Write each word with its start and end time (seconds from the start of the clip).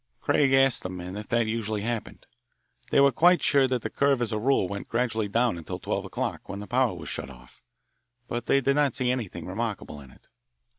Craig 0.19 0.51
asked 0.51 0.81
the 0.81 0.89
men 0.89 1.15
if 1.15 1.27
that 1.27 1.45
usually 1.45 1.81
happened. 1.81 2.25
They 2.89 2.99
were 2.99 3.11
quite 3.11 3.43
sure 3.43 3.67
that 3.67 3.83
the 3.83 3.89
curve 3.91 4.19
as 4.19 4.31
a 4.31 4.39
rule 4.39 4.67
went 4.67 4.89
gradually 4.89 5.27
down 5.27 5.59
until 5.59 5.77
twelve 5.77 6.05
o'clock, 6.05 6.49
when 6.49 6.59
the 6.59 6.65
power 6.65 6.95
was 6.95 7.07
shut 7.07 7.29
off. 7.29 7.61
But 8.27 8.47
they 8.47 8.61
did 8.61 8.73
not 8.75 8.95
see 8.95 9.11
anything 9.11 9.45
remarkable 9.45 10.01
in 10.01 10.09
it. 10.09 10.27